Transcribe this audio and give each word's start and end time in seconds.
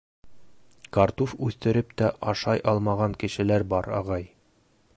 Картуф 0.95 1.35
үҫтереп 1.47 1.91
тә 2.03 2.09
ашай 2.33 2.63
алмаған 2.73 3.17
кешеләр 3.25 3.67
бар, 3.75 3.91
ағай. 3.99 4.27